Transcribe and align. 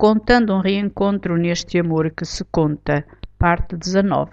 Contando 0.00 0.54
um 0.54 0.60
reencontro 0.60 1.36
neste 1.36 1.78
amor 1.78 2.10
que 2.10 2.24
se 2.24 2.42
conta, 2.44 3.04
parte 3.38 3.76
19. 3.76 4.30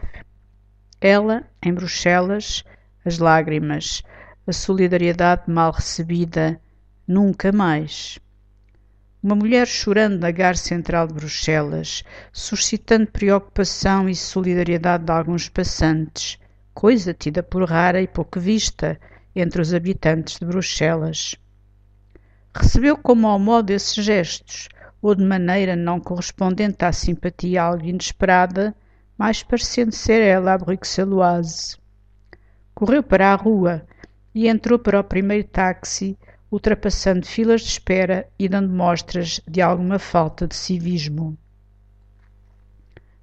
Ela, 1.01 1.43
em 1.62 1.74
Bruxelas, 1.74 2.63
as 3.04 3.20
lágrimas, 3.20 4.01
a 4.48 4.53
solidariedade 4.53 5.42
mal 5.48 5.74
recebida, 5.74 6.58
nunca 7.06 7.51
mais. 7.51 8.18
Uma 9.21 9.36
mulher 9.36 9.68
chorando 9.68 10.21
na 10.21 10.32
gare 10.32 10.57
central 10.57 11.05
de 11.05 11.16
Bruxelas, 11.16 12.02
suscitando 12.31 13.11
preocupação 13.11 14.07
e 14.07 14.15
solidariedade 14.15 15.04
de 15.04 15.11
alguns 15.11 15.49
passantes, 15.49 16.39
coisa 16.73 17.13
tida 17.13 17.43
por 17.43 17.70
rara 17.70 18.02
e 18.02 18.07
pouco 18.07 18.39
vista 18.39 18.97
entre 19.36 19.61
os 19.61 19.73
habitantes 19.73 20.39
de 20.39 20.45
Bruxelas. 20.45 21.36
Recebeu 22.55 22.95
como 22.97 23.27
ao 23.27 23.38
modo 23.38 23.71
esses 23.71 23.95
gestos, 23.95 24.70
ou 25.07 25.15
de 25.15 25.23
maneira 25.23 25.73
não 25.73 26.01
correspondente 26.01 26.83
à 26.83 26.91
simpatia 26.91 27.63
algo 27.63 27.85
inesperada, 27.85 28.75
mais 29.17 29.41
parecendo 29.41 29.95
ser 29.95 30.21
ela 30.21 30.53
a 30.53 30.57
bruxeloise. 30.57 31.77
Correu 32.75 33.02
para 33.02 33.31
a 33.31 33.35
rua 33.35 33.88
e 34.35 34.49
entrou 34.49 34.77
para 34.77 34.99
o 34.99 35.03
primeiro 35.05 35.48
táxi, 35.48 36.17
ultrapassando 36.51 37.25
filas 37.25 37.62
de 37.62 37.70
espera 37.70 38.27
e 38.38 38.49
dando 38.49 38.67
mostras 38.67 39.39
de 39.48 39.62
alguma 39.62 39.98
falta 39.98 40.45
de 40.45 40.55
civismo. 40.55 41.37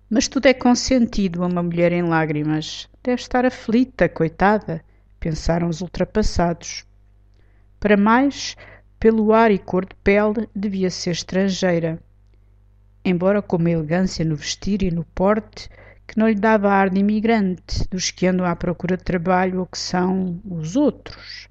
Mas 0.08 0.26
tudo 0.26 0.46
é 0.46 0.54
consentido 0.54 1.44
a 1.44 1.46
uma 1.46 1.62
mulher 1.62 1.92
em 1.92 2.02
lágrimas. 2.02 2.88
Deve 3.02 3.20
estar 3.20 3.44
aflita, 3.44 4.08
coitada, 4.08 4.82
pensaram 5.20 5.68
os 5.68 5.82
ultrapassados. 5.82 6.86
Para 7.78 7.98
mais, 7.98 8.56
pelo 9.04 9.34
ar 9.34 9.50
e 9.50 9.58
cor 9.58 9.84
de 9.84 9.94
pele, 9.96 10.48
devia 10.56 10.90
ser 10.90 11.10
estrangeira. 11.10 12.02
Embora 13.04 13.42
com 13.42 13.58
uma 13.58 13.70
elegância 13.70 14.24
no 14.24 14.34
vestir 14.34 14.82
e 14.82 14.90
no 14.90 15.04
porte 15.04 15.68
que 16.06 16.16
não 16.18 16.26
lhe 16.26 16.34
dava 16.34 16.70
ar 16.70 16.88
de 16.88 17.00
imigrante, 17.00 17.86
dos 17.90 18.10
que 18.10 18.26
andam 18.26 18.46
à 18.46 18.56
procura 18.56 18.96
de 18.96 19.04
trabalho 19.04 19.60
ou 19.60 19.66
que 19.66 19.76
são 19.76 20.40
os 20.42 20.74
outros. 20.74 21.50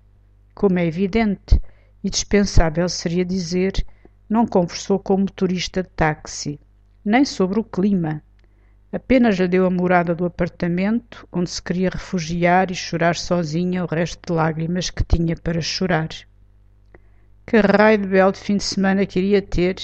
Como 0.56 0.80
é 0.80 0.88
evidente, 0.88 1.62
e 2.04 2.10
dispensável 2.10 2.90
seria 2.90 3.24
dizer, 3.24 3.86
não 4.28 4.48
conversou 4.48 4.98
com 4.98 5.14
o 5.14 5.20
motorista 5.20 5.84
de 5.84 5.90
táxi, 5.90 6.60
nem 7.06 7.24
sobre 7.24 7.60
o 7.60 7.64
clima. 7.64 8.24
Apenas 8.92 9.38
lhe 9.38 9.48
deu 9.48 9.68
a 9.68 9.70
morada 9.70 10.16
do 10.16 10.26
apartamento, 10.26 11.28
onde 11.32 11.52
se 11.52 11.62
queria 11.62 11.92
refugiar 11.92 12.72
e 12.72 12.76
chorar 12.76 13.16
sozinha 13.16 13.84
o 13.84 13.88
resto 13.88 14.20
de 14.26 14.34
lágrimas 14.34 14.90
que 14.90 15.04
tinha 15.04 15.36
para 15.36 15.62
chorar. 15.62 16.10
Que 17.46 17.60
raio 17.60 17.98
de 17.98 18.08
belo 18.08 18.34
fim 18.34 18.58
de 18.58 18.64
semana 18.64 19.06
queria 19.06 19.42
ter. 19.42 19.76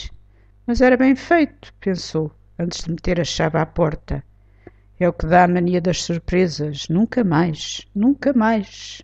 Mas 0.65 0.81
era 0.81 0.95
bem 0.95 1.15
feito, 1.15 1.73
pensou, 1.79 2.31
antes 2.57 2.83
de 2.83 2.91
meter 2.91 3.19
a 3.19 3.23
chave 3.23 3.57
à 3.57 3.65
porta. 3.65 4.23
É 4.99 5.07
o 5.07 5.13
que 5.13 5.25
dá 5.25 5.43
a 5.43 5.47
mania 5.47 5.81
das 5.81 6.03
surpresas. 6.03 6.87
Nunca 6.89 7.23
mais, 7.23 7.87
nunca 7.95 8.33
mais. 8.33 9.01